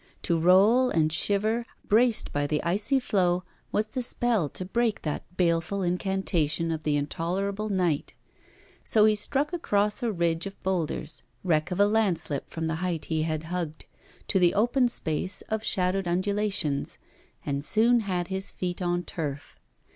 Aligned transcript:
To 0.23 0.35
roll 0.39 0.89
and 0.89 1.13
shiver 1.13 1.63
braced 1.87 2.33
by 2.33 2.47
the 2.47 2.63
icy 2.63 2.99
flow 2.99 3.43
was 3.71 3.85
the 3.85 4.01
spell 4.01 4.49
to 4.49 4.65
break 4.65 5.03
that 5.03 5.21
baleful 5.37 5.83
incantation 5.83 6.71
of 6.71 6.81
the 6.81 6.95
intolerable 6.97 7.69
night; 7.69 8.15
so 8.83 9.05
he 9.05 9.15
struck 9.15 9.53
across 9.53 10.01
a 10.01 10.11
ridge 10.11 10.47
of 10.47 10.59
boulders, 10.63 11.21
wreck 11.43 11.69
of 11.69 11.79
a 11.79 11.85
landslip 11.85 12.49
from 12.49 12.65
the 12.65 12.77
height 12.81 13.05
he 13.13 13.21
had 13.21 13.43
hugged, 13.53 13.85
to 14.27 14.39
the 14.39 14.55
open 14.55 14.87
space 14.87 15.41
of 15.49 15.63
shadowed 15.63 16.07
undulations, 16.07 16.97
and 17.45 17.63
soon 17.63 17.99
had 17.99 18.29
his 18.29 18.49
feet 18.49 18.81
on 18.81 19.03
turf. 19.03 19.59